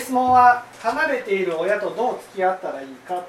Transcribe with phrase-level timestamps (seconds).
[0.00, 3.24] 質問は離れている親とどう付き合ったらいいか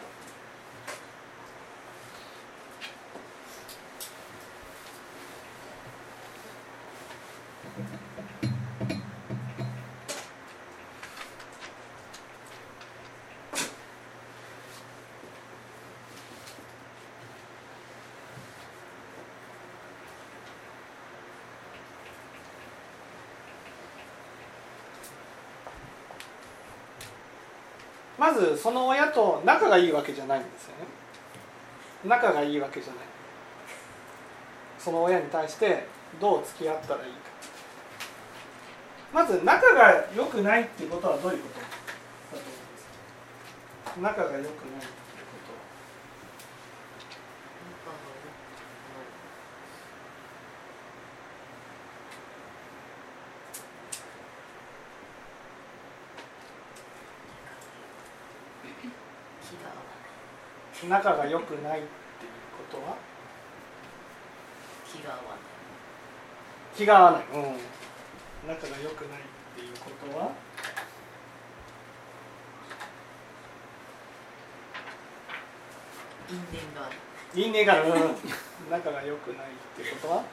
[28.17, 30.85] まずその親と仲がいいわけじゃないんですよね。
[32.05, 33.03] 仲がいいわけじゃない。
[34.77, 35.87] その親に対して
[36.19, 37.17] どう付き合ったらいいか。
[39.13, 41.75] まず仲が良くないっていうことはどういうことだと
[42.35, 42.85] 思います
[43.95, 44.01] か？
[44.01, 44.53] 仲が良くないっていうこ
[45.45, 45.59] とは
[59.53, 62.97] 気が合わ仲が良くないっていうことは
[64.85, 65.39] 気が合わない
[66.75, 70.31] 気が合わない、うん、仲が良くないっていうことは
[76.29, 76.97] 因縁がある
[77.35, 80.23] 因縁がある、うん、仲が良くないっていうことは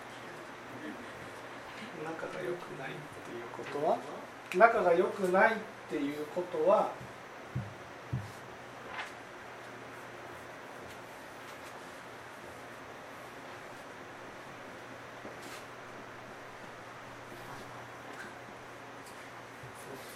[2.05, 3.98] 仲が良くないっていうことは
[4.56, 5.56] 仲が良くないっ
[5.88, 6.90] ていうことは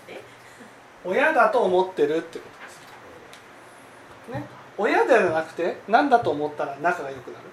[0.09, 0.23] え
[1.05, 2.45] 親だと思ってるってこ
[4.29, 4.47] とですね。
[4.79, 7.45] 親ではなくて何だと思ったら仲が良くなる。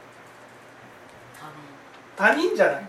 [2.15, 2.55] 他人。
[2.55, 2.85] じゃない。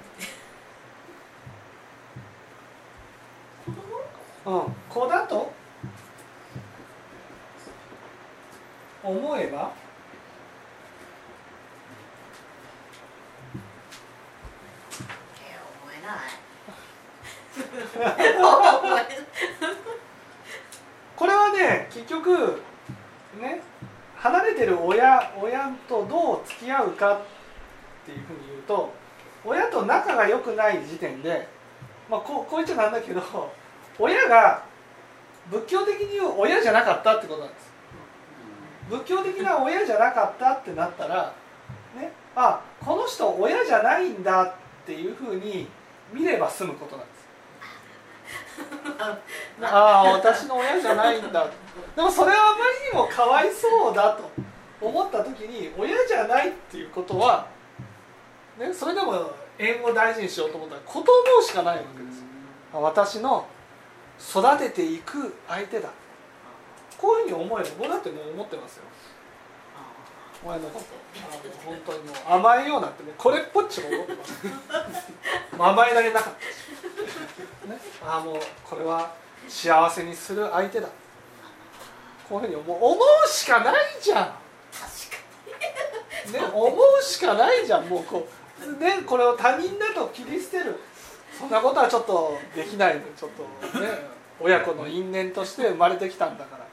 [4.44, 5.52] うん、子だと
[9.04, 9.70] 思えば
[15.40, 16.32] え思えない
[17.54, 17.62] 思
[17.96, 18.34] えない。
[18.34, 18.71] これは
[21.52, 22.60] ね結局
[23.40, 23.62] ね
[24.16, 27.20] 離れてる親親とどう付き合うかっ
[28.06, 28.92] ていうふうに言うと
[29.44, 31.48] 親と仲が良くない時点で、
[32.08, 33.22] まあ、こうこう言っちゃなんだけど
[33.98, 34.64] 親が
[35.50, 37.72] 仏教的に言う親じゃなかったってことなんです。
[38.88, 41.34] 仏教的な親じゃなかったってなったら
[41.96, 44.52] ねあこの人親じゃないんだっ
[44.86, 45.68] ていうふうに
[46.12, 47.22] 見れば済むことなんです。
[49.62, 51.46] ああ私の親じゃないんだ
[51.96, 54.30] でもそれはあまりにもかわいそうだと
[54.80, 57.46] 思った時に親じゃないっていうことは、
[58.58, 61.06] ね、それでも縁を大事にしようと思ったら子供
[61.42, 62.24] しかないわけです
[62.72, 63.46] 私の
[64.18, 65.90] 育てていく相手だ。
[66.96, 68.84] こういうふうに思えば僕だってもう思ってますよ。
[70.44, 70.86] 親のこと
[71.16, 74.40] あの本当にもう甘えようなんてもうこれっぽっちも思ってます。
[75.58, 79.14] 甘えられなかったし、ね、ああもうこれは
[79.48, 80.88] 幸せにする相手だ。
[82.28, 82.76] こういうふうに思う。
[82.78, 84.26] 思うしかないじゃん。
[86.32, 87.88] ね、思うしかないじゃん。
[87.88, 88.26] もうこ
[88.60, 90.78] うでこれを他人だと切り捨てる。
[91.38, 93.02] そんなことはちょっとできないの。
[93.16, 93.30] ちょっ
[93.72, 93.88] とね
[94.40, 96.66] 親子の因縁として生まれてきたんだから。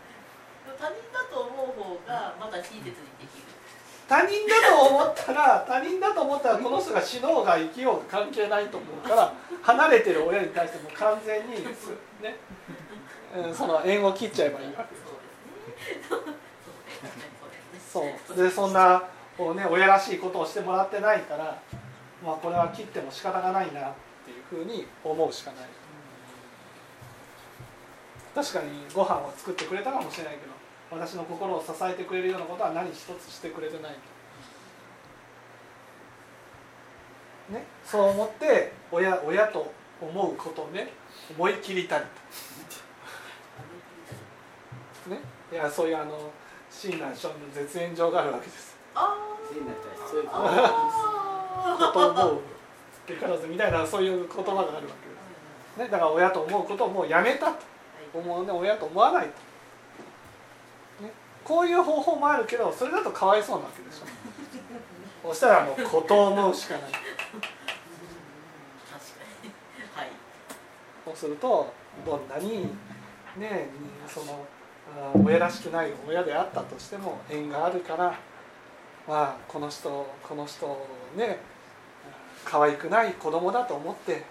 [0.79, 2.93] 他人だと思う方がまだ親切に
[4.09, 12.35] 他人だと思ったら他人だと思ったらこの人が死のうが生きようが関係ないと思うから離れてる親に対しても完全にすね
[13.37, 15.09] うんその縁を切っちゃえばいいわけです
[17.89, 18.03] そ
[18.33, 18.35] う。
[18.35, 19.03] でそんな
[19.37, 21.59] こう、ね、親らしいことをしてもらってないから、
[22.23, 23.93] まあ、これは切っても仕方がないなっ
[24.25, 25.65] ていうふうに思うしかない。
[28.35, 30.58] 確かにご飯を作ってくれたかもしれないけど
[30.91, 33.95] 私の心を支えてくれるようなことは何一つしてくれてない
[37.47, 40.91] と、ね、そう思って親親と思うことをね
[41.37, 42.03] 思い切りたい
[45.03, 45.19] と、ね、
[45.51, 46.31] いやそういうあの
[46.71, 48.75] 親鸞聖人の絶縁状があるわけです。
[48.95, 49.15] あ
[50.33, 52.41] あことを思うっ
[53.05, 54.91] てからずみたいなそういう言葉があるわけで
[55.75, 57.69] す、ね、だから親と思うことをもうやめたと。
[58.13, 59.33] 思うね親と思わないと、ね、
[61.49, 65.29] こういう方法もあるけどそれだとかわいそうなわけでしょ。
[65.29, 66.83] そしたらもうことを思うしかない。
[66.83, 66.99] 確か
[69.43, 69.49] に。
[69.95, 70.09] はい。
[71.05, 71.73] そうすると
[72.05, 72.67] どんなに
[73.35, 73.65] ね
[74.07, 74.45] その
[74.95, 78.15] あ親らしくない親であったとしても縁があるから
[79.07, 80.87] まあこの人この人を
[81.17, 81.39] ね
[82.45, 84.23] 可愛くない子供だと思って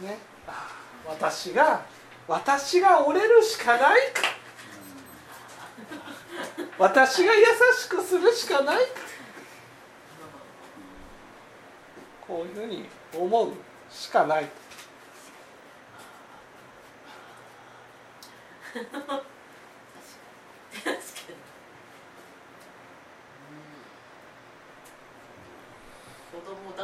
[0.00, 0.68] ねあ
[1.06, 1.82] 私が
[2.26, 4.33] 私が折れるしかないか
[6.84, 7.40] 私が優
[7.80, 8.76] しくするしかない。
[8.76, 8.82] か
[12.28, 12.84] こういうふうに
[13.18, 13.52] 思う
[13.90, 14.46] しかない。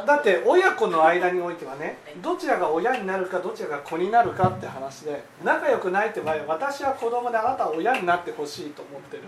[0.06, 9.24] だって親子の間においてはねはいどちらが親になるかどちらが子になるかって話で仲良くないって場合は私は子供であなたは親になってほしいと思ってる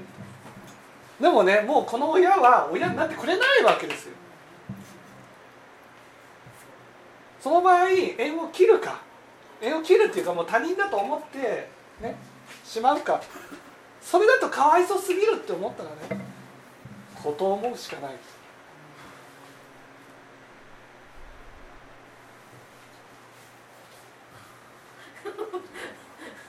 [1.23, 4.15] でもねもうこの親は親になってくれないわけですよ。
[7.41, 9.01] その場合縁を切るか。
[9.61, 11.69] 縁を切るっていうかもう他人だと思って
[12.01, 12.17] ね
[12.65, 13.23] しまうか。
[14.01, 16.25] それだとかわいそうすぎるって思ったらね
[17.23, 18.13] こと思うしかない。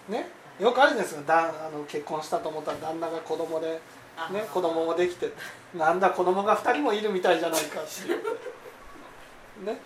[0.10, 0.30] ね
[0.60, 1.22] よくあるじゃないですか。
[1.28, 3.80] だあの結婚したと思ったら旦那が子供で、
[4.32, 5.32] ね、子供もできて
[5.76, 8.26] なんだ子供が2人もいるみたいじゃないかって言って。
[9.72, 9.82] ね。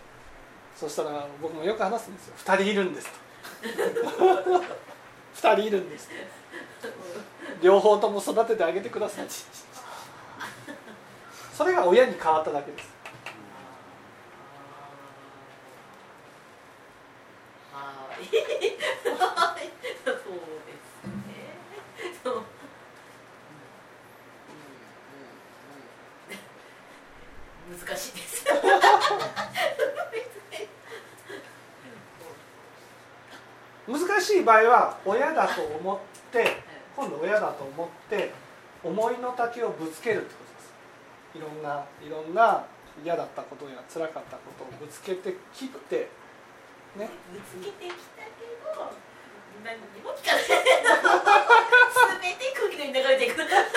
[0.75, 2.35] そしたら僕もよく話すんですよ。
[2.45, 3.13] 2人いるんですと。
[5.49, 6.87] 2人いるんですと。
[7.61, 9.27] 両方とも育ててあげてください。
[11.57, 12.87] それが親に変わっただけです
[17.71, 18.25] はい
[20.05, 20.21] そうで
[20.85, 21.23] すね
[22.23, 22.43] そううんうん
[27.73, 28.45] うん難しいです
[33.87, 35.99] 難しい場合は親だと思っ
[36.31, 36.63] て
[36.95, 38.31] 今度親だと思って
[38.81, 40.71] 思いの丈をぶつけるってことです。
[41.35, 42.63] いろんないろんな
[43.03, 46.07] 嫌だったことや辛かったことをぶつけて切って
[46.95, 47.09] ね。
[47.35, 48.87] ぶつけてきたけど
[49.67, 50.47] 何にも聞かない。
[50.47, 50.55] 全
[52.39, 53.67] て空気のように流れていくそしたら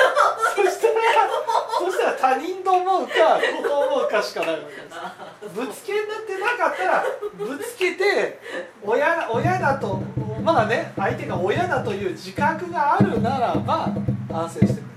[1.80, 5.50] そしたら他人と思うか子と思うかしかないわけです。
[5.50, 8.38] ぶつけになってなかったらぶつけて
[8.84, 10.00] 親親だと
[10.42, 13.94] まだね相手が親だという自覚があるならば
[14.32, 14.88] 安静してくれる。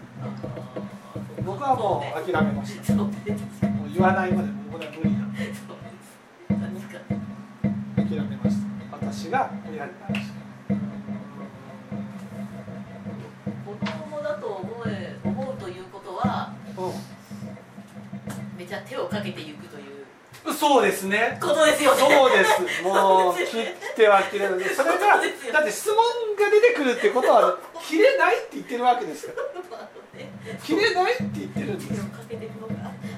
[1.45, 2.93] 僕はもう諦めました。
[2.93, 3.09] もう
[3.93, 5.23] 言わないまでもうこれは無理だ。
[7.95, 8.67] 諦めました。
[8.95, 10.33] 私が親になるしか
[13.65, 16.53] 子供だと思え思うということは
[18.57, 19.83] めちゃ手をかけていくという。
[20.45, 21.37] うんそうですね。
[21.41, 21.99] ことですよね。
[21.99, 22.83] そうです。
[22.83, 23.47] もう切っ
[23.95, 25.21] ては切れないそれが
[25.53, 25.97] だって質問
[26.35, 29.89] が出てくるってことは切れないって言ってるわけですから
[30.63, 31.87] 切れないって言ってるんです。
[31.93, 32.73] 手をかけていくのか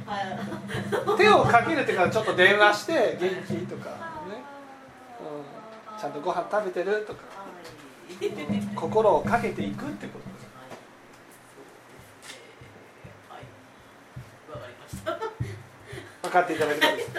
[0.05, 3.89] はい手をかけるっていうかちょっと電話して元気とか
[4.29, 4.43] ね、
[5.19, 7.55] うん、ちゃんとご飯食べてるとか、はいうん
[8.75, 10.25] 心をかけていくってこと。
[10.29, 10.45] です
[13.27, 13.41] はい、
[14.51, 15.19] わかりました。
[16.21, 16.57] 分かってい。
[16.57, 17.14] ただけたですか